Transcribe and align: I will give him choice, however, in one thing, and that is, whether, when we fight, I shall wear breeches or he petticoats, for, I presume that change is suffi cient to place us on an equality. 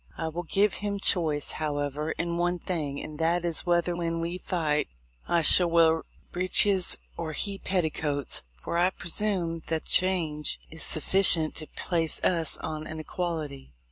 I 0.17 0.29
will 0.29 0.41
give 0.41 0.73
him 0.81 0.99
choice, 0.99 1.51
however, 1.51 2.13
in 2.13 2.35
one 2.37 2.57
thing, 2.57 2.99
and 2.99 3.19
that 3.19 3.45
is, 3.45 3.67
whether, 3.67 3.95
when 3.95 4.19
we 4.19 4.39
fight, 4.39 4.87
I 5.27 5.43
shall 5.43 5.69
wear 5.69 6.01
breeches 6.31 6.97
or 7.17 7.33
he 7.33 7.59
petticoats, 7.59 8.41
for, 8.55 8.79
I 8.79 8.89
presume 8.89 9.61
that 9.67 9.85
change 9.85 10.59
is 10.71 10.81
suffi 10.81 11.19
cient 11.21 11.53
to 11.57 11.67
place 11.75 12.19
us 12.23 12.57
on 12.57 12.87
an 12.87 12.99
equality. 12.99 13.73